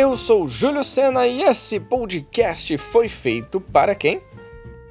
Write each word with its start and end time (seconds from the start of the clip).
Eu 0.00 0.14
sou 0.14 0.46
Júlio 0.46 0.84
Sena 0.84 1.26
e 1.26 1.42
esse 1.42 1.80
podcast 1.80 2.78
foi 2.78 3.08
feito 3.08 3.60
para 3.60 3.96
quem? 3.96 4.22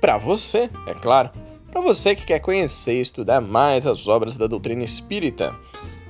Para 0.01 0.17
você, 0.17 0.69
é 0.85 0.93
claro. 0.93 1.29
Para 1.71 1.79
você 1.79 2.13
que 2.13 2.25
quer 2.25 2.41
conhecer 2.41 2.95
e 2.95 2.99
estudar 2.99 3.39
mais 3.39 3.87
as 3.87 4.09
obras 4.09 4.35
da 4.35 4.47
doutrina 4.47 4.83
espírita. 4.83 5.55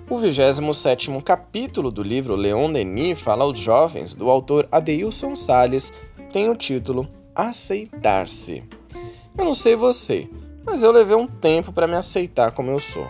O 0.09 0.15
27º 0.15 1.21
capítulo 1.21 1.91
do 1.91 2.01
livro 2.01 2.35
Leon 2.35 2.73
Denis 2.73 3.21
fala 3.21 3.43
aos 3.43 3.59
jovens, 3.59 4.15
do 4.15 4.31
autor 4.31 4.67
Adeilson 4.71 5.35
Salles, 5.35 5.93
tem 6.33 6.49
o 6.49 6.55
título 6.55 7.07
Aceitar-se. 7.35 8.63
Eu 9.37 9.45
não 9.45 9.53
sei 9.53 9.75
você, 9.75 10.27
mas 10.65 10.81
eu 10.81 10.91
levei 10.91 11.15
um 11.15 11.27
tempo 11.27 11.71
para 11.71 11.85
me 11.85 11.95
aceitar 11.95 12.51
como 12.51 12.71
eu 12.71 12.79
sou. 12.79 13.07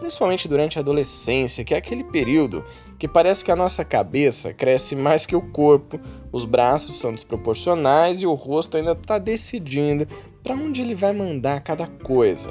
Principalmente 0.00 0.46
durante 0.46 0.76
a 0.76 0.82
adolescência, 0.82 1.64
que 1.64 1.72
é 1.72 1.78
aquele 1.78 2.04
período 2.04 2.62
que 3.00 3.08
parece 3.08 3.42
que 3.42 3.50
a 3.50 3.56
nossa 3.56 3.82
cabeça 3.82 4.52
cresce 4.52 4.94
mais 4.94 5.24
que 5.24 5.34
o 5.34 5.40
corpo, 5.40 5.98
os 6.30 6.44
braços 6.44 7.00
são 7.00 7.14
desproporcionais 7.14 8.20
e 8.20 8.26
o 8.26 8.34
rosto 8.34 8.76
ainda 8.76 8.92
está 8.92 9.16
decidindo 9.16 10.06
para 10.42 10.54
onde 10.54 10.82
ele 10.82 10.94
vai 10.94 11.14
mandar 11.14 11.62
cada 11.62 11.86
coisa. 11.86 12.50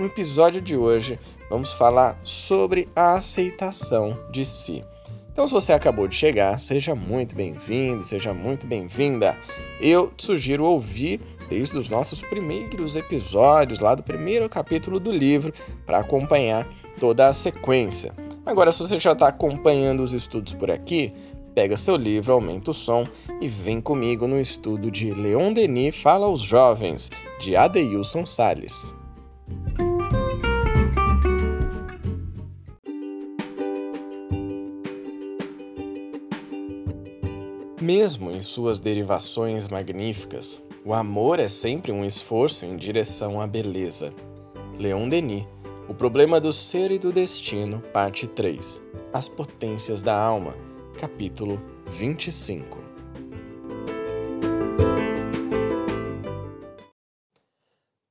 No 0.00 0.06
episódio 0.06 0.62
de 0.62 0.74
hoje, 0.74 1.20
vamos 1.50 1.70
falar 1.74 2.18
sobre 2.24 2.88
a 2.96 3.12
aceitação 3.12 4.18
de 4.32 4.46
si. 4.46 4.82
Então, 5.30 5.46
se 5.46 5.52
você 5.52 5.74
acabou 5.74 6.08
de 6.08 6.16
chegar, 6.16 6.58
seja 6.58 6.94
muito 6.94 7.36
bem-vindo, 7.36 8.02
seja 8.04 8.32
muito 8.32 8.66
bem-vinda. 8.66 9.36
Eu 9.78 10.10
te 10.16 10.24
sugiro 10.24 10.64
ouvir 10.64 11.20
desde 11.50 11.76
os 11.76 11.90
nossos 11.90 12.22
primeiros 12.22 12.96
episódios, 12.96 13.80
lá 13.80 13.94
do 13.94 14.02
primeiro 14.02 14.48
capítulo 14.48 14.98
do 14.98 15.12
livro, 15.12 15.52
para 15.84 15.98
acompanhar 15.98 16.66
toda 16.98 17.28
a 17.28 17.34
sequência. 17.34 18.23
Agora, 18.46 18.70
se 18.70 18.80
você 18.80 19.00
já 19.00 19.12
está 19.12 19.28
acompanhando 19.28 20.02
os 20.02 20.12
estudos 20.12 20.52
por 20.52 20.70
aqui, 20.70 21.14
pega 21.54 21.78
seu 21.78 21.96
livro, 21.96 22.34
aumenta 22.34 22.72
o 22.72 22.74
som 22.74 23.04
e 23.40 23.48
vem 23.48 23.80
comigo 23.80 24.26
no 24.26 24.38
estudo 24.38 24.90
de 24.90 25.14
Leon 25.14 25.52
Denis 25.52 25.96
Fala 25.96 26.26
aos 26.26 26.42
Jovens, 26.42 27.10
de 27.40 27.56
Adeilson 27.56 28.26
Salles. 28.26 28.92
Mesmo 37.80 38.30
em 38.30 38.42
suas 38.42 38.78
derivações 38.78 39.68
magníficas, 39.68 40.62
o 40.84 40.92
amor 40.92 41.38
é 41.38 41.48
sempre 41.48 41.92
um 41.92 42.04
esforço 42.04 42.66
em 42.66 42.76
direção 42.76 43.40
à 43.40 43.46
beleza. 43.46 44.12
Leon 44.78 45.08
Denis, 45.08 45.46
O 45.86 45.92
Problema 45.92 46.40
do 46.40 46.50
Ser 46.50 46.90
e 46.90 46.98
do 46.98 47.12
Destino, 47.12 47.80
Parte 47.92 48.26
3 48.26 48.82
As 49.12 49.28
Potências 49.28 50.00
da 50.00 50.16
Alma, 50.16 50.54
capítulo 50.98 51.60
25 51.88 52.78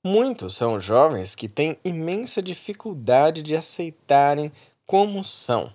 Muitos 0.06 0.56
são 0.56 0.80
jovens 0.80 1.34
que 1.34 1.48
têm 1.48 1.76
imensa 1.84 2.44
dificuldade 2.44 3.42
de 3.42 3.56
aceitarem 3.56 4.52
como 4.86 5.24
são. 5.24 5.74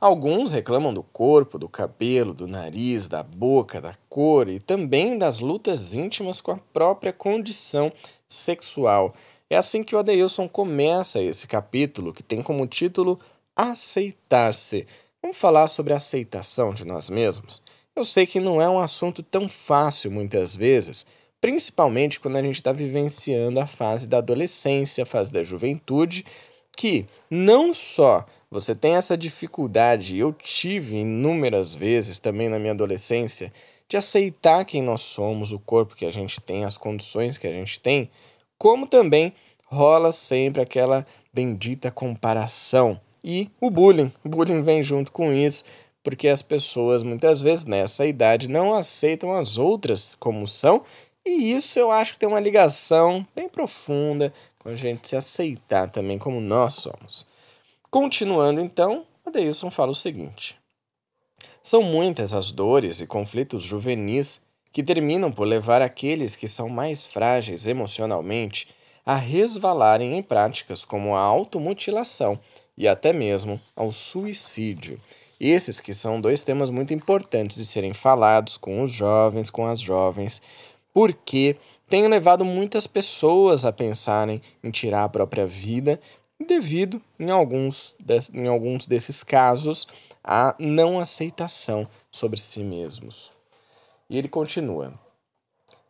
Alguns 0.00 0.50
reclamam 0.50 0.94
do 0.94 1.02
corpo, 1.02 1.58
do 1.58 1.68
cabelo, 1.68 2.32
do 2.32 2.46
nariz, 2.46 3.06
da 3.06 3.22
boca, 3.22 3.82
da 3.82 3.94
cor 4.08 4.48
e 4.48 4.58
também 4.58 5.18
das 5.18 5.40
lutas 5.40 5.94
íntimas 5.94 6.40
com 6.40 6.52
a 6.52 6.58
própria 6.72 7.12
condição 7.12 7.92
sexual. 8.26 9.14
É 9.50 9.56
assim 9.56 9.82
que 9.82 9.94
o 9.94 9.98
Adeilson 9.98 10.48
começa 10.48 11.22
esse 11.22 11.46
capítulo, 11.46 12.12
que 12.12 12.22
tem 12.22 12.42
como 12.42 12.66
título 12.66 13.20
Aceitar-se. 13.54 14.86
Vamos 15.22 15.36
falar 15.36 15.66
sobre 15.66 15.92
a 15.92 15.96
aceitação 15.96 16.72
de 16.72 16.84
nós 16.84 17.08
mesmos? 17.08 17.62
Eu 17.94 18.04
sei 18.04 18.26
que 18.26 18.40
não 18.40 18.60
é 18.60 18.68
um 18.68 18.80
assunto 18.80 19.22
tão 19.22 19.48
fácil 19.48 20.10
muitas 20.10 20.56
vezes, 20.56 21.06
principalmente 21.40 22.18
quando 22.18 22.36
a 22.36 22.42
gente 22.42 22.56
está 22.56 22.72
vivenciando 22.72 23.60
a 23.60 23.66
fase 23.66 24.06
da 24.06 24.18
adolescência, 24.18 25.04
a 25.04 25.06
fase 25.06 25.30
da 25.30 25.44
juventude, 25.44 26.24
que 26.76 27.06
não 27.30 27.72
só 27.72 28.26
você 28.50 28.74
tem 28.74 28.94
essa 28.94 29.16
dificuldade, 29.16 30.18
eu 30.18 30.32
tive 30.32 30.96
inúmeras 30.96 31.74
vezes 31.74 32.18
também 32.18 32.48
na 32.48 32.58
minha 32.58 32.72
adolescência, 32.72 33.52
de 33.88 33.96
aceitar 33.96 34.64
quem 34.64 34.82
nós 34.82 35.02
somos, 35.02 35.52
o 35.52 35.58
corpo 35.58 35.94
que 35.94 36.06
a 36.06 36.12
gente 36.12 36.40
tem, 36.40 36.64
as 36.64 36.76
condições 36.76 37.38
que 37.38 37.46
a 37.46 37.52
gente 37.52 37.78
tem, 37.78 38.10
como 38.64 38.86
também 38.86 39.34
rola 39.66 40.10
sempre 40.10 40.62
aquela 40.62 41.06
bendita 41.30 41.90
comparação 41.90 42.98
e 43.22 43.50
o 43.60 43.68
bullying. 43.68 44.10
O 44.24 44.28
bullying 44.30 44.62
vem 44.62 44.82
junto 44.82 45.12
com 45.12 45.30
isso, 45.30 45.62
porque 46.02 46.28
as 46.28 46.40
pessoas 46.40 47.02
muitas 47.02 47.42
vezes 47.42 47.66
nessa 47.66 48.06
idade 48.06 48.48
não 48.48 48.72
aceitam 48.72 49.32
as 49.32 49.58
outras 49.58 50.16
como 50.18 50.48
são, 50.48 50.82
e 51.26 51.50
isso 51.50 51.78
eu 51.78 51.90
acho 51.90 52.14
que 52.14 52.20
tem 52.20 52.26
uma 52.26 52.40
ligação 52.40 53.26
bem 53.36 53.50
profunda 53.50 54.32
com 54.58 54.70
a 54.70 54.74
gente 54.74 55.08
se 55.08 55.14
aceitar 55.14 55.90
também 55.90 56.16
como 56.18 56.40
nós 56.40 56.72
somos. 56.72 57.26
Continuando 57.90 58.62
então, 58.62 59.04
Adeilson 59.26 59.70
fala 59.70 59.92
o 59.92 59.94
seguinte: 59.94 60.56
São 61.62 61.82
muitas 61.82 62.32
as 62.32 62.50
dores 62.50 62.98
e 63.02 63.06
conflitos 63.06 63.62
juvenis 63.62 64.40
que 64.74 64.82
terminam 64.82 65.30
por 65.30 65.46
levar 65.46 65.80
aqueles 65.80 66.34
que 66.34 66.48
são 66.48 66.68
mais 66.68 67.06
frágeis 67.06 67.64
emocionalmente 67.64 68.66
a 69.06 69.14
resvalarem 69.14 70.18
em 70.18 70.22
práticas 70.22 70.84
como 70.84 71.14
a 71.14 71.20
automutilação 71.20 72.40
e 72.76 72.88
até 72.88 73.12
mesmo 73.12 73.60
ao 73.76 73.92
suicídio. 73.92 75.00
Esses 75.38 75.78
que 75.78 75.94
são 75.94 76.20
dois 76.20 76.42
temas 76.42 76.70
muito 76.70 76.92
importantes 76.92 77.56
de 77.56 77.64
serem 77.64 77.94
falados 77.94 78.56
com 78.56 78.82
os 78.82 78.90
jovens, 78.90 79.48
com 79.48 79.64
as 79.64 79.78
jovens, 79.78 80.42
porque 80.92 81.54
têm 81.88 82.08
levado 82.08 82.44
muitas 82.44 82.84
pessoas 82.84 83.64
a 83.64 83.70
pensarem 83.70 84.42
em 84.62 84.72
tirar 84.72 85.04
a 85.04 85.08
própria 85.08 85.46
vida 85.46 86.00
devido, 86.44 87.00
em 87.16 87.30
alguns, 87.30 87.94
em 88.32 88.48
alguns 88.48 88.88
desses 88.88 89.22
casos, 89.22 89.86
à 90.24 90.52
não 90.58 90.98
aceitação 90.98 91.86
sobre 92.10 92.40
si 92.40 92.58
mesmos. 92.58 93.33
E 94.08 94.18
ele 94.18 94.28
continua. 94.28 94.92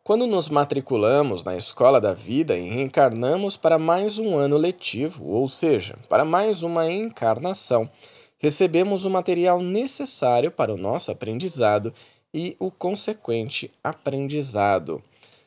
Quando 0.05 0.27
nos 0.27 0.51
matriculamos 0.51 1.43
na 1.43 1.57
escola 1.57 1.99
da 1.99 2.13
vida 2.13 2.59
e 2.59 2.69
reencarnamos 2.69 3.57
para 3.57 3.79
mais 3.79 4.19
um 4.19 4.37
ano 4.37 4.59
letivo, 4.59 5.25
ou 5.25 5.49
seja, 5.49 5.97
para 6.11 6.27
mais 6.27 6.63
uma 6.63 6.91
encarnação, 6.91 7.91
recebemos 8.39 9.07
o 9.07 9.11
material 9.11 9.63
necessário 9.63 10.51
para 10.51 10.75
o 10.75 10.77
nosso 10.77 11.11
aprendizado 11.11 11.95
e 12.35 12.55
o 12.59 12.71
consequente 12.71 13.71
aprendizado. 13.83 15.03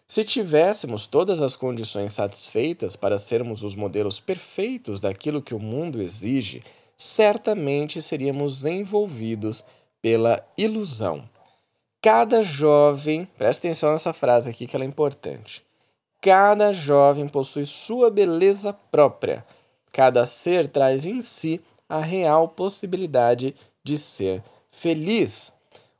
Se 0.07 0.23
tivéssemos 0.23 1.05
todas 1.05 1.39
as 1.39 1.55
condições 1.55 2.13
satisfeitas 2.13 2.95
para 2.95 3.19
sermos 3.19 3.61
os 3.61 3.75
modelos 3.75 4.19
perfeitos 4.19 4.99
daquilo 4.99 5.41
que 5.41 5.53
o 5.53 5.59
mundo 5.59 6.01
exige, 6.01 6.63
certamente 6.97 8.01
seríamos 8.01 8.65
envolvidos 8.65 9.63
pela 10.01 10.43
ilusão. 10.57 11.29
Cada 12.09 12.41
jovem, 12.41 13.27
presta 13.37 13.67
atenção 13.67 13.91
nessa 13.91 14.13
frase 14.13 14.49
aqui 14.49 14.65
que 14.65 14.77
ela 14.77 14.85
é 14.85 14.87
importante. 14.87 15.61
Cada 16.21 16.71
jovem 16.71 17.27
possui 17.27 17.65
sua 17.65 18.09
beleza 18.09 18.71
própria. 18.71 19.45
Cada 19.91 20.25
ser 20.25 20.69
traz 20.69 21.05
em 21.05 21.19
si 21.19 21.59
a 21.89 21.99
real 21.99 22.47
possibilidade 22.47 23.53
de 23.83 23.97
ser 23.97 24.41
feliz. 24.71 25.51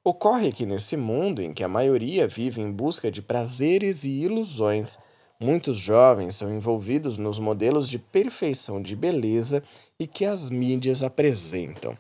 Ocorre 0.02 0.54
que 0.54 0.66
nesse 0.66 0.96
mundo 0.96 1.42
em 1.42 1.54
que 1.54 1.62
a 1.62 1.68
maioria 1.68 2.26
vive 2.26 2.62
em 2.62 2.72
busca 2.72 3.12
de 3.12 3.22
prazeres 3.22 4.06
e 4.06 4.12
ilusões, 4.12 4.98
muitos 5.38 5.76
jovens 5.76 6.38
são 6.38 6.50
envolvidos 6.56 7.18
nos 7.18 7.38
modelos 7.38 7.90
de 7.90 8.00
perfeição 8.00 8.82
de 8.82 8.96
beleza 8.96 9.62
e 10.00 10.08
que 10.08 10.24
as 10.24 10.50
mídias 10.50 11.04
apresentam. 11.04 11.98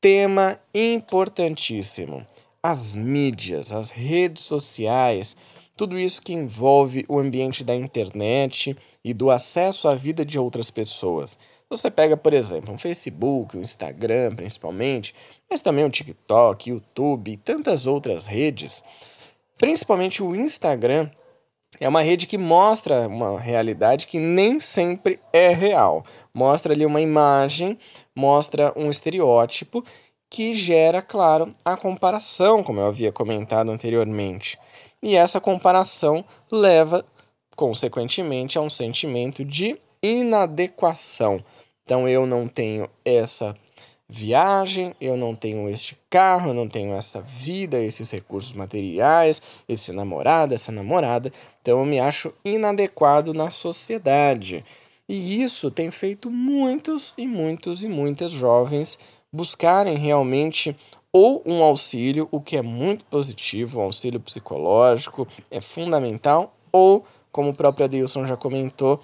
Tema 0.00 0.58
importantíssimo: 0.74 2.26
as 2.68 2.96
mídias, 2.96 3.70
as 3.70 3.92
redes 3.92 4.42
sociais, 4.42 5.36
tudo 5.76 5.96
isso 5.96 6.20
que 6.20 6.32
envolve 6.32 7.04
o 7.08 7.16
ambiente 7.16 7.62
da 7.62 7.76
internet 7.76 8.76
e 9.04 9.14
do 9.14 9.30
acesso 9.30 9.86
à 9.86 9.94
vida 9.94 10.24
de 10.24 10.36
outras 10.36 10.68
pessoas. 10.68 11.38
Você 11.70 11.88
pega, 11.92 12.16
por 12.16 12.34
exemplo, 12.34 12.74
um 12.74 12.78
Facebook, 12.78 13.56
um 13.56 13.62
Instagram, 13.62 14.34
principalmente, 14.34 15.14
mas 15.48 15.60
também 15.60 15.84
o 15.84 15.90
TikTok, 15.90 16.70
YouTube 16.70 17.30
e 17.30 17.36
tantas 17.36 17.86
outras 17.86 18.26
redes. 18.26 18.82
Principalmente 19.56 20.20
o 20.20 20.34
Instagram 20.34 21.08
é 21.78 21.88
uma 21.88 22.02
rede 22.02 22.26
que 22.26 22.36
mostra 22.36 23.06
uma 23.06 23.38
realidade 23.38 24.08
que 24.08 24.18
nem 24.18 24.58
sempre 24.58 25.20
é 25.32 25.50
real. 25.50 26.04
Mostra 26.34 26.74
ali 26.74 26.84
uma 26.84 27.00
imagem, 27.00 27.78
mostra 28.14 28.72
um 28.74 28.90
estereótipo 28.90 29.84
que 30.36 30.54
gera, 30.54 31.00
claro, 31.00 31.54
a 31.64 31.76
comparação, 31.76 32.62
como 32.62 32.80
eu 32.80 32.86
havia 32.86 33.10
comentado 33.10 33.70
anteriormente. 33.70 34.58
E 35.02 35.16
essa 35.16 35.40
comparação 35.40 36.24
leva, 36.50 37.04
consequentemente, 37.56 38.58
a 38.58 38.60
um 38.60 38.70
sentimento 38.70 39.44
de 39.44 39.78
inadequação 40.02 41.42
então 41.86 42.08
eu 42.08 42.26
não 42.26 42.48
tenho 42.48 42.90
essa 43.04 43.56
viagem, 44.08 44.92
eu 45.00 45.16
não 45.16 45.36
tenho 45.36 45.68
este 45.68 45.96
carro, 46.10 46.50
eu 46.50 46.54
não 46.54 46.68
tenho 46.68 46.92
essa 46.92 47.20
vida, 47.20 47.80
esses 47.80 48.10
recursos 48.10 48.52
materiais, 48.52 49.40
esse 49.68 49.92
namorado, 49.92 50.52
essa 50.52 50.72
namorada, 50.72 51.32
então 51.62 51.78
eu 51.78 51.86
me 51.86 52.00
acho 52.00 52.34
inadequado 52.44 53.32
na 53.32 53.50
sociedade. 53.50 54.64
E 55.08 55.40
isso 55.40 55.70
tem 55.70 55.92
feito 55.92 56.28
muitos 56.28 57.14
e 57.16 57.24
muitos 57.24 57.84
e 57.84 57.88
muitas 57.88 58.32
jovens 58.32 58.98
buscarem 59.36 59.96
realmente 59.96 60.74
ou 61.12 61.42
um 61.46 61.62
auxílio, 61.62 62.28
o 62.30 62.40
que 62.40 62.56
é 62.56 62.62
muito 62.62 63.04
positivo, 63.04 63.78
um 63.78 63.82
auxílio 63.82 64.18
psicológico 64.18 65.28
é 65.50 65.60
fundamental, 65.60 66.54
ou, 66.72 67.04
como 67.30 67.50
o 67.50 67.54
próprio 67.54 67.84
Adilson 67.84 68.26
já 68.26 68.36
comentou, 68.36 69.00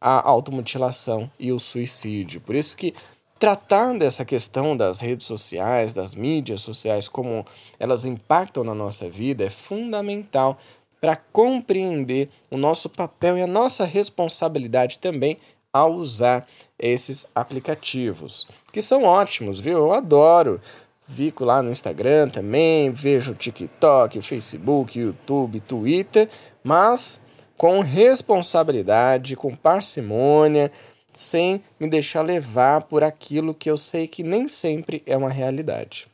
a 0.00 0.28
automutilação 0.28 1.30
e 1.38 1.52
o 1.52 1.58
suicídio. 1.58 2.40
Por 2.40 2.54
isso 2.54 2.76
que 2.76 2.94
tratar 3.38 3.96
dessa 3.98 4.24
questão 4.24 4.76
das 4.76 4.98
redes 4.98 5.26
sociais, 5.26 5.92
das 5.92 6.14
mídias 6.14 6.60
sociais, 6.60 7.08
como 7.08 7.44
elas 7.78 8.04
impactam 8.04 8.64
na 8.64 8.74
nossa 8.74 9.08
vida, 9.08 9.44
é 9.44 9.50
fundamental 9.50 10.58
para 11.00 11.16
compreender 11.16 12.30
o 12.50 12.56
nosso 12.56 12.88
papel 12.88 13.36
e 13.36 13.42
a 13.42 13.46
nossa 13.46 13.84
responsabilidade 13.84 14.98
também 14.98 15.38
ao 15.72 15.94
usar 15.94 16.46
esses 16.78 17.26
aplicativos, 17.34 18.46
que 18.72 18.80
são 18.80 19.04
ótimos, 19.04 19.60
viu? 19.60 19.78
Eu 19.78 19.92
adoro. 19.92 20.60
Fico 21.06 21.44
lá 21.44 21.62
no 21.62 21.70
Instagram 21.70 22.28
também, 22.30 22.90
vejo 22.90 23.32
o 23.32 23.34
TikTok, 23.34 24.18
o 24.18 24.22
Facebook, 24.22 24.98
YouTube, 24.98 25.60
Twitter, 25.60 26.28
mas 26.64 27.20
com 27.56 27.80
responsabilidade, 27.80 29.36
com 29.36 29.54
parcimônia, 29.54 30.72
sem 31.12 31.62
me 31.78 31.88
deixar 31.88 32.22
levar 32.22 32.82
por 32.82 33.04
aquilo 33.04 33.54
que 33.54 33.70
eu 33.70 33.76
sei 33.76 34.08
que 34.08 34.22
nem 34.22 34.48
sempre 34.48 35.02
é 35.04 35.16
uma 35.16 35.28
realidade. 35.28 36.08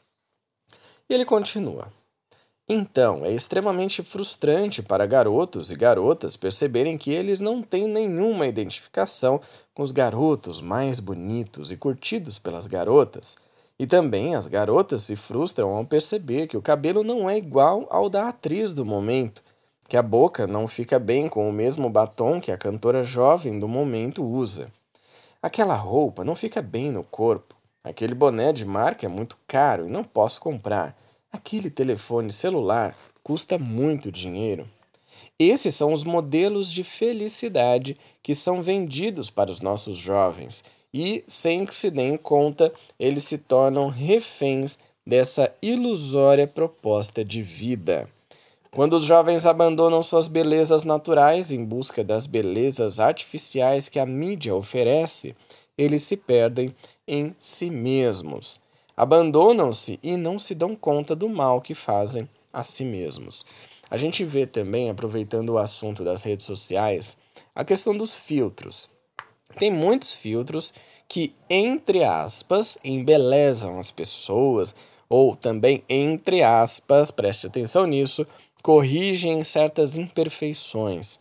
E 1.09 1.15
ele 1.15 1.25
continua. 1.25 1.89
Então, 2.71 3.25
é 3.25 3.33
extremamente 3.33 4.03
frustrante 4.03 4.83
para 4.83 5.07
garotos 5.07 5.71
e 5.71 5.75
garotas 5.75 6.37
perceberem 6.37 6.99
que 6.99 7.11
eles 7.11 7.41
não 7.41 7.63
têm 7.63 7.89
nenhuma 7.89 8.47
identificação 8.47 9.41
com 9.73 9.83
os 9.83 9.91
garotos 9.91 10.61
mais 10.61 11.01
bonitos 11.01 11.73
e 11.73 11.79
curtidos 11.79 12.39
pelas 12.39 12.67
garotas. 12.67 13.39
E 13.79 13.87
também 13.87 14.35
as 14.35 14.47
garotas 14.47 15.05
se 15.05 15.17
frustram 15.17 15.71
ao 15.71 15.85
perceber 15.87 16.47
que 16.47 16.59
o 16.59 16.63
cabelo 16.63 17.03
não 17.03 17.31
é 17.31 17.39
igual 17.39 17.87
ao 17.89 18.11
da 18.11 18.29
atriz 18.29 18.75
do 18.75 18.85
momento, 18.85 19.43
que 19.89 19.97
a 19.97 20.03
boca 20.03 20.47
não 20.47 20.69
fica 20.69 20.99
bem 20.99 21.27
com 21.27 21.49
o 21.49 21.53
mesmo 21.53 21.89
batom 21.89 22.39
que 22.39 22.53
a 22.53 22.59
cantora 22.59 23.03
jovem 23.03 23.59
do 23.59 23.67
momento 23.67 24.23
usa. 24.23 24.71
Aquela 25.41 25.75
roupa 25.75 26.23
não 26.23 26.37
fica 26.37 26.61
bem 26.61 26.91
no 26.93 27.03
corpo. 27.03 27.57
Aquele 27.83 28.15
boné 28.15 28.53
de 28.53 28.67
marca 28.67 29.07
é 29.07 29.09
muito 29.09 29.39
caro 29.47 29.87
e 29.87 29.91
não 29.91 30.05
posso 30.05 30.39
comprar. 30.39 30.95
Aquele 31.31 31.71
telefone 31.71 32.33
celular 32.33 32.97
custa 33.23 33.59
muito 33.59 34.11
dinheiro. 34.11 34.69
Esses 35.39 35.75
são 35.75 35.93
os 35.93 36.03
modelos 36.03 36.73
de 36.73 36.83
felicidade 36.83 37.97
que 38.23 38.35
são 38.35 38.63
vendidos 38.63 39.31
para 39.31 39.51
os 39.51 39.61
nossos 39.61 39.97
jovens 39.97 40.65
e, 40.93 41.23
sem 41.27 41.67
que 41.67 41.75
se 41.75 41.91
deem 41.91 42.17
conta, 42.17 42.73
eles 42.99 43.25
se 43.25 43.39
tornam 43.39 43.89
reféns 43.89 44.79
dessa 45.07 45.53
ilusória 45.63 46.47
proposta 46.47 47.25
de 47.25 47.43
vida. 47.43 48.09
Quando 48.71 48.95
os 48.95 49.05
jovens 49.05 49.47
abandonam 49.47 50.03
suas 50.03 50.29
belezas 50.29 50.85
naturais 50.85 51.53
em 51.53 51.65
busca 51.65 52.05
das 52.05 52.27
belezas 52.27 53.01
artificiais 53.01 53.89
que 53.89 53.99
a 53.99 54.07
mídia 54.07 54.55
oferece, 54.55 55.35
eles 55.77 56.03
se 56.03 56.17
perdem 56.17 56.75
em 57.07 57.35
si 57.39 57.71
mesmos. 57.71 58.61
Abandonam-se 58.99 60.01
e 60.03 60.17
não 60.17 60.41
se 60.41 60.57
dão 60.57 60.75
conta 60.75 61.15
do 61.15 61.29
mal 61.29 61.61
que 61.61 61.73
fazem 61.73 62.29
a 62.53 62.65
si 62.65 62.85
mesmos. 62.85 63.47
A 63.89 63.97
gente 63.97 64.25
vê 64.25 64.45
também, 64.45 64.91
aproveitando 64.91 65.51
o 65.51 65.59
assunto 65.59 66.03
das 66.03 66.25
redes 66.25 66.45
sociais, 66.45 67.17
a 67.55 67.65
questão 67.65 67.97
dos 67.97 68.17
filtros. 68.17 68.91
Tem 69.57 69.71
muitos 69.71 70.17
filtros 70.17 70.75
que, 71.07 71.33
entre 71.49 72.03
aspas, 72.03 72.77
embelezam 72.83 73.79
as 73.79 73.93
pessoas, 73.93 74.75
ou 75.09 75.37
também, 75.37 75.85
entre 75.89 76.43
aspas, 76.43 77.13
preste 77.13 77.47
atenção 77.47 77.87
nisso, 77.87 78.27
corrigem 78.65 79.45
certas 79.45 79.97
imperfeições. 79.97 81.21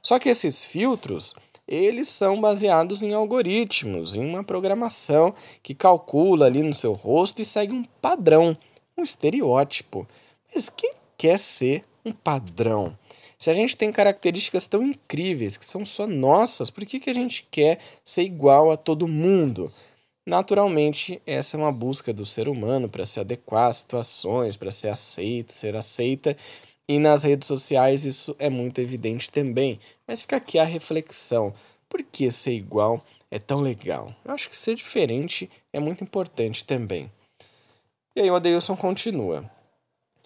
Só 0.00 0.18
que 0.18 0.30
esses 0.30 0.64
filtros, 0.64 1.34
eles 1.68 2.08
são 2.08 2.40
baseados 2.40 3.02
em 3.02 3.12
algoritmos, 3.12 4.16
em 4.16 4.24
uma 4.24 4.42
programação 4.42 5.34
que 5.62 5.74
calcula 5.74 6.46
ali 6.46 6.62
no 6.62 6.72
seu 6.72 6.94
rosto 6.94 7.42
e 7.42 7.44
segue 7.44 7.74
um 7.74 7.84
padrão, 8.00 8.56
um 8.96 9.02
estereótipo. 9.02 10.08
Mas 10.52 10.70
quem 10.70 10.94
quer 11.18 11.38
ser 11.38 11.84
um 12.04 12.12
padrão? 12.12 12.96
Se 13.36 13.50
a 13.50 13.54
gente 13.54 13.76
tem 13.76 13.92
características 13.92 14.66
tão 14.66 14.82
incríveis 14.82 15.56
que 15.56 15.64
são 15.64 15.86
só 15.86 16.06
nossas, 16.06 16.70
por 16.70 16.84
que, 16.84 16.98
que 16.98 17.10
a 17.10 17.14
gente 17.14 17.46
quer 17.50 17.78
ser 18.04 18.22
igual 18.22 18.72
a 18.72 18.76
todo 18.76 19.06
mundo? 19.06 19.72
Naturalmente, 20.26 21.22
essa 21.24 21.56
é 21.56 21.60
uma 21.60 21.72
busca 21.72 22.12
do 22.12 22.26
ser 22.26 22.48
humano 22.48 22.88
para 22.88 23.06
se 23.06 23.20
adequar 23.20 23.68
às 23.68 23.76
situações, 23.76 24.56
para 24.56 24.70
ser 24.70 24.88
aceito, 24.88 25.52
ser 25.52 25.76
aceita, 25.76 26.36
e 26.88 26.98
nas 26.98 27.22
redes 27.22 27.46
sociais 27.46 28.06
isso 28.06 28.34
é 28.38 28.48
muito 28.48 28.80
evidente 28.80 29.30
também. 29.30 29.78
Mas 30.06 30.22
fica 30.22 30.36
aqui 30.36 30.58
a 30.58 30.64
reflexão: 30.64 31.52
por 31.88 32.02
que 32.02 32.30
ser 32.30 32.52
igual 32.52 33.04
é 33.30 33.38
tão 33.38 33.60
legal? 33.60 34.14
Eu 34.24 34.32
acho 34.32 34.48
que 34.48 34.56
ser 34.56 34.74
diferente 34.74 35.50
é 35.72 35.78
muito 35.78 36.02
importante 36.02 36.64
também. 36.64 37.12
E 38.16 38.22
aí 38.22 38.30
o 38.30 38.34
Adeilson 38.34 38.74
continua. 38.74 39.48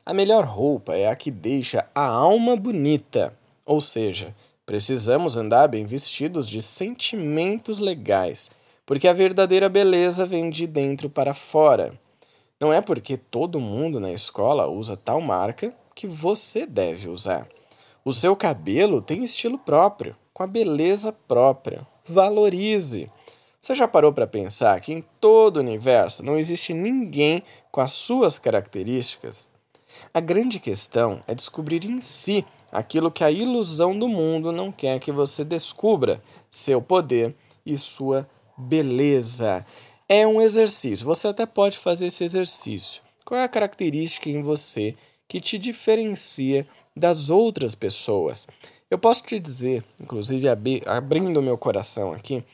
A 0.06 0.14
melhor 0.14 0.44
roupa 0.44 0.96
é 0.96 1.08
a 1.08 1.16
que 1.16 1.30
deixa 1.30 1.86
a 1.94 2.04
alma 2.04 2.56
bonita, 2.56 3.36
ou 3.64 3.80
seja, 3.80 4.34
precisamos 4.64 5.36
andar 5.36 5.68
bem 5.68 5.84
vestidos 5.84 6.48
de 6.48 6.60
sentimentos 6.60 7.78
legais, 7.78 8.50
porque 8.86 9.06
a 9.06 9.12
verdadeira 9.12 9.68
beleza 9.68 10.26
vem 10.26 10.50
de 10.50 10.66
dentro 10.66 11.08
para 11.08 11.34
fora. 11.34 11.92
Não 12.60 12.72
é 12.72 12.80
porque 12.80 13.16
todo 13.16 13.60
mundo 13.60 14.00
na 14.00 14.12
escola 14.12 14.66
usa 14.68 14.96
tal 14.96 15.20
marca 15.20 15.72
que 15.94 16.06
você 16.06 16.66
deve 16.66 17.08
usar. 17.08 17.48
O 18.04 18.12
seu 18.12 18.34
cabelo 18.34 19.00
tem 19.00 19.22
estilo 19.22 19.58
próprio, 19.58 20.16
com 20.32 20.42
a 20.42 20.46
beleza 20.46 21.12
própria. 21.12 21.86
Valorize. 22.06 23.10
Você 23.60 23.76
já 23.76 23.86
parou 23.86 24.12
para 24.12 24.26
pensar 24.26 24.80
que 24.80 24.92
em 24.92 25.04
todo 25.20 25.58
o 25.58 25.60
universo 25.60 26.22
não 26.22 26.36
existe 26.36 26.74
ninguém 26.74 27.44
com 27.70 27.80
as 27.80 27.92
suas 27.92 28.38
características? 28.38 29.50
A 30.12 30.18
grande 30.18 30.58
questão 30.58 31.20
é 31.28 31.34
descobrir 31.34 31.84
em 31.84 32.00
si 32.00 32.44
aquilo 32.72 33.10
que 33.10 33.22
a 33.22 33.30
ilusão 33.30 33.96
do 33.96 34.08
mundo 34.08 34.50
não 34.50 34.72
quer 34.72 34.98
que 34.98 35.12
você 35.12 35.44
descubra: 35.44 36.20
seu 36.50 36.82
poder 36.82 37.36
e 37.64 37.78
sua 37.78 38.28
beleza. 38.56 39.64
É 40.08 40.26
um 40.26 40.40
exercício, 40.40 41.06
você 41.06 41.28
até 41.28 41.46
pode 41.46 41.78
fazer 41.78 42.06
esse 42.06 42.24
exercício. 42.24 43.00
Qual 43.24 43.38
é 43.38 43.44
a 43.44 43.48
característica 43.48 44.28
em 44.28 44.42
você 44.42 44.96
que 45.28 45.40
te 45.40 45.58
diferencia 45.58 46.66
das 46.96 47.30
outras 47.30 47.74
pessoas. 47.74 48.46
Eu 48.90 48.98
posso 48.98 49.22
te 49.22 49.38
dizer, 49.38 49.82
inclusive 50.00 50.46
abrindo 50.86 51.42
meu 51.42 51.56
coração 51.56 52.12
aqui, 52.12 52.44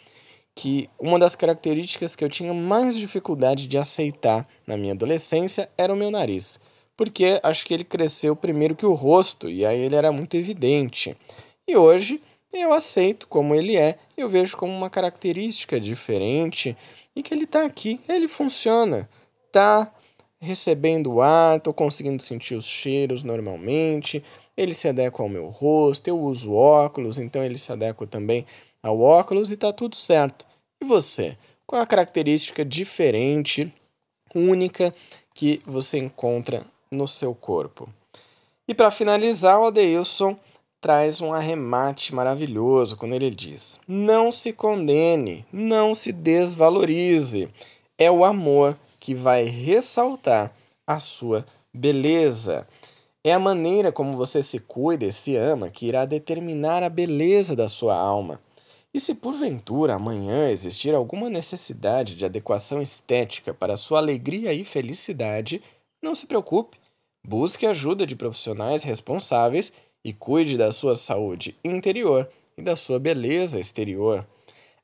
que 0.55 0.89
uma 0.99 1.19
das 1.19 1.37
características 1.37 2.17
que 2.17 2.25
eu 2.25 2.29
tinha 2.29 2.53
mais 2.53 2.97
dificuldade 2.97 3.67
de 3.67 3.79
aceitar 3.79 4.49
na 4.67 4.77
minha 4.77 4.93
adolescência 4.93 5.69
era 5.77 5.93
o 5.93 5.97
meu 5.97 6.11
nariz. 6.11 6.59
Porque 6.97 7.41
acho 7.45 7.65
que 7.65 7.73
ele 7.73 7.85
cresceu 7.85 8.35
primeiro 8.35 8.75
que 8.75 8.87
o 8.87 8.93
rosto, 8.93 9.49
e 9.49 9.65
aí 9.65 9.79
ele 9.79 9.95
era 9.95 10.11
muito 10.11 10.37
evidente. 10.37 11.17
E 11.67 11.77
hoje 11.77 12.21
eu 12.53 12.73
aceito 12.73 13.29
como 13.29 13.55
ele 13.55 13.77
é, 13.77 13.99
eu 14.17 14.29
vejo 14.29 14.57
como 14.57 14.73
uma 14.73 14.91
característica 14.91 15.79
diferente 15.79 16.77
e 17.15 17.23
que 17.23 17.33
ele 17.33 17.45
está 17.45 17.65
aqui, 17.65 18.01
ele 18.09 18.27
funciona, 18.27 19.09
tá 19.53 19.93
recebendo 20.41 21.21
ar, 21.21 21.59
estou 21.59 21.75
conseguindo 21.75 22.23
sentir 22.23 22.55
os 22.55 22.67
cheiros 22.67 23.23
normalmente, 23.23 24.23
ele 24.57 24.75
se 24.75 24.89
adequa 24.89 25.23
ao 25.23 25.29
meu 25.29 25.49
rosto, 25.49 26.09
eu 26.09 26.19
uso 26.19 26.53
óculos, 26.53 27.19
então 27.19 27.43
ele 27.43 27.59
se 27.59 27.71
adequa 27.73 28.07
também 28.07 28.47
ao 28.83 29.01
óculos 29.01 29.51
e 29.51 29.55
está 29.55 29.73
tudo 29.73 29.97
certo. 29.97 30.47
E 30.81 30.85
você? 30.85 31.37
Qual 31.67 31.83
a 31.83 31.87
característica 31.87 32.65
diferente, 32.65 33.73
única, 34.35 34.95
que 35.35 35.61
você 35.67 35.99
encontra 35.99 36.65
no 36.91 37.07
seu 37.07 37.35
corpo? 37.35 37.89
E 38.67 38.75
para 38.75 38.91
finalizar, 38.91 39.61
o 39.61 39.67
Adeilson 39.67 40.37
traz 40.81 41.21
um 41.21 41.33
arremate 41.33 42.15
maravilhoso 42.15 42.97
quando 42.97 43.15
ele 43.15 43.31
diz: 43.31 43.79
Não 43.87 44.31
se 44.31 44.53
condene, 44.53 45.45
não 45.53 45.95
se 45.95 46.13
desvalorize. 46.13 47.49
É 47.97 48.11
o 48.11 48.25
amor 48.25 48.77
que 49.09 49.15
vai 49.15 49.45
ressaltar 49.45 50.55
a 50.87 51.01
sua 51.01 51.47
beleza. 51.73 52.69
É 53.25 53.33
a 53.33 53.39
maneira 53.39 53.91
como 53.91 54.15
você 54.15 54.43
se 54.43 54.59
cuida 54.59 55.07
e 55.07 55.13
se 55.13 55.35
ama 55.35 55.71
que 55.71 55.87
irá 55.87 56.05
determinar 56.05 56.83
a 56.83 56.91
beleza 56.91 57.57
da 57.57 57.69
sua 57.69 57.97
alma. 57.97 58.39
E 58.93 59.01
se 59.01 59.15
porventura 59.15 59.95
amanhã 59.95 60.51
existir 60.51 60.95
alguma 60.95 61.31
necessidade 61.31 62.17
de 62.17 62.27
adequação 62.27 62.83
estética 62.83 63.55
para 63.55 63.79
sua 63.79 63.99
alegria 63.99 64.53
e 64.53 64.63
felicidade, 64.63 65.63
não 66.03 66.15
se 66.15 66.27
preocupe. 66.27 66.77
Busque 67.27 67.65
ajuda 67.65 68.07
de 68.07 68.15
profissionais 68.15 68.83
responsáveis 68.83 69.73
e 70.05 70.13
cuide 70.13 70.59
da 70.59 70.71
sua 70.71 70.97
saúde 70.97 71.57
interior 71.65 72.29
e 72.59 72.61
da 72.61 72.77
sua 72.77 72.99
beleza 72.99 73.59
exterior. 73.59 74.27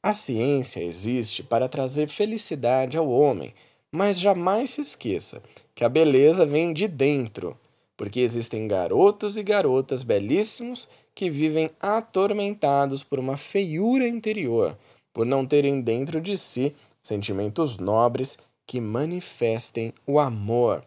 A 0.02 0.14
ciência 0.14 0.82
existe 0.82 1.42
para 1.42 1.68
trazer 1.68 2.08
felicidade 2.08 2.96
ao 2.96 3.10
homem, 3.10 3.52
mas 3.94 4.18
jamais 4.18 4.70
se 4.70 4.80
esqueça 4.80 5.40
que 5.72 5.84
a 5.84 5.88
beleza 5.88 6.44
vem 6.44 6.72
de 6.72 6.88
dentro, 6.88 7.56
porque 7.96 8.18
existem 8.18 8.66
garotos 8.66 9.36
e 9.36 9.42
garotas 9.44 10.02
belíssimos 10.02 10.88
que 11.14 11.30
vivem 11.30 11.70
atormentados 11.78 13.04
por 13.04 13.20
uma 13.20 13.36
feiura 13.36 14.08
interior, 14.08 14.76
por 15.12 15.24
não 15.24 15.46
terem 15.46 15.80
dentro 15.80 16.20
de 16.20 16.36
si 16.36 16.74
sentimentos 17.00 17.78
nobres 17.78 18.36
que 18.66 18.80
manifestem 18.80 19.92
o 20.04 20.18
amor. 20.18 20.84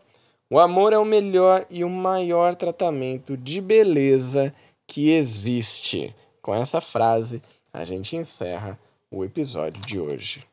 O 0.49 0.59
amor 0.59 0.91
é 0.91 0.97
o 0.97 1.05
melhor 1.05 1.65
e 1.69 1.85
o 1.85 1.89
maior 1.89 2.55
tratamento 2.55 3.37
de 3.37 3.61
beleza 3.61 4.53
que 4.85 5.11
existe. 5.11 6.13
Com 6.41 6.53
essa 6.53 6.81
frase, 6.81 7.41
a 7.71 7.85
gente 7.85 8.17
encerra 8.17 8.77
o 9.09 9.23
episódio 9.23 9.81
de 9.81 9.97
hoje. 9.97 10.46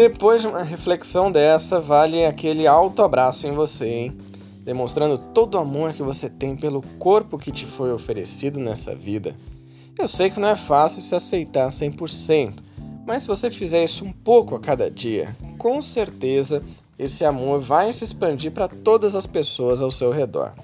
Depois 0.00 0.40
de 0.40 0.48
uma 0.48 0.62
reflexão 0.62 1.30
dessa, 1.30 1.78
vale 1.78 2.24
aquele 2.24 2.66
alto 2.66 3.02
abraço 3.02 3.46
em 3.46 3.52
você, 3.52 3.86
hein? 3.86 4.16
Demonstrando 4.64 5.18
todo 5.18 5.56
o 5.56 5.58
amor 5.58 5.92
que 5.92 6.02
você 6.02 6.26
tem 6.26 6.56
pelo 6.56 6.80
corpo 6.98 7.36
que 7.36 7.52
te 7.52 7.66
foi 7.66 7.92
oferecido 7.92 8.58
nessa 8.58 8.94
vida. 8.94 9.36
Eu 9.98 10.08
sei 10.08 10.30
que 10.30 10.40
não 10.40 10.48
é 10.48 10.56
fácil 10.56 11.02
se 11.02 11.14
aceitar 11.14 11.68
100%, 11.68 12.60
mas 13.06 13.24
se 13.24 13.28
você 13.28 13.50
fizer 13.50 13.84
isso 13.84 14.02
um 14.02 14.10
pouco 14.10 14.54
a 14.54 14.58
cada 14.58 14.90
dia, 14.90 15.36
com 15.58 15.82
certeza 15.82 16.62
esse 16.98 17.22
amor 17.22 17.60
vai 17.60 17.92
se 17.92 18.02
expandir 18.02 18.52
para 18.52 18.68
todas 18.68 19.14
as 19.14 19.26
pessoas 19.26 19.82
ao 19.82 19.90
seu 19.90 20.10
redor. 20.10 20.54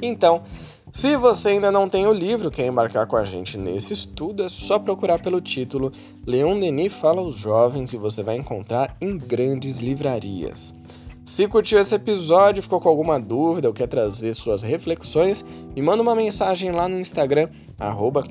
Então, 0.00 0.42
se 0.94 1.16
você 1.16 1.48
ainda 1.48 1.72
não 1.72 1.88
tem 1.88 2.06
o 2.06 2.12
livro, 2.12 2.52
quer 2.52 2.66
embarcar 2.68 3.04
com 3.08 3.16
a 3.16 3.24
gente 3.24 3.58
nesse 3.58 3.92
estudo, 3.92 4.44
é 4.44 4.48
só 4.48 4.78
procurar 4.78 5.20
pelo 5.20 5.40
título 5.40 5.92
Leon 6.24 6.56
Denis 6.60 6.92
Fala 6.92 7.20
aos 7.20 7.34
Jovens 7.34 7.92
e 7.92 7.98
você 7.98 8.22
vai 8.22 8.36
encontrar 8.36 8.96
em 9.00 9.18
grandes 9.18 9.80
livrarias. 9.80 10.72
Se 11.26 11.48
curtiu 11.48 11.80
esse 11.80 11.96
episódio, 11.96 12.62
ficou 12.62 12.80
com 12.80 12.88
alguma 12.88 13.18
dúvida 13.18 13.66
ou 13.66 13.74
quer 13.74 13.88
trazer 13.88 14.34
suas 14.34 14.62
reflexões, 14.62 15.44
me 15.74 15.82
manda 15.82 16.00
uma 16.00 16.14
mensagem 16.14 16.70
lá 16.70 16.88
no 16.88 17.00
Instagram, 17.00 17.48
arroba 17.76 18.24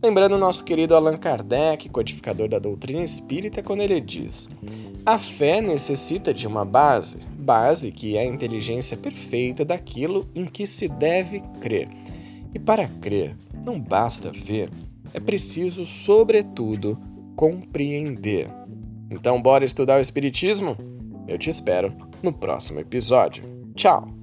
Lembrando 0.00 0.34
o 0.34 0.38
nosso 0.38 0.62
querido 0.62 0.94
Allan 0.94 1.16
Kardec, 1.16 1.88
codificador 1.88 2.48
da 2.48 2.60
doutrina 2.60 3.02
espírita, 3.02 3.60
quando 3.60 3.80
ele 3.80 4.00
diz: 4.00 4.48
A 5.04 5.18
fé 5.18 5.60
necessita 5.60 6.32
de 6.32 6.46
uma 6.46 6.64
base, 6.64 7.18
base 7.46 7.92
que 7.92 8.16
é 8.16 8.22
a 8.22 8.26
inteligência 8.26 8.96
perfeita 8.96 9.64
daquilo 9.64 10.28
em 10.34 10.44
que 10.44 10.66
se 10.66 10.88
deve 10.88 11.40
crer. 11.60 11.88
E 12.52 12.58
para 12.58 12.88
crer, 12.88 13.36
não 13.64 13.80
basta 13.80 14.30
ver, 14.32 14.68
é 15.14 15.20
preciso, 15.20 15.84
sobretudo, 15.84 16.98
compreender. 17.36 18.50
Então, 19.10 19.40
bora 19.40 19.64
estudar 19.64 19.98
o 19.98 20.00
Espiritismo? 20.00 20.76
Eu 21.28 21.38
te 21.38 21.48
espero 21.48 21.94
no 22.22 22.32
próximo 22.32 22.80
episódio. 22.80 23.44
Tchau! 23.74 24.15